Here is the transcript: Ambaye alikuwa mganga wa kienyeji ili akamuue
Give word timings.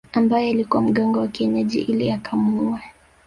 Ambaye 0.13 0.49
alikuwa 0.51 0.81
mganga 0.81 1.19
wa 1.19 1.27
kienyeji 1.27 1.81
ili 1.81 2.11
akamuue 2.11 2.79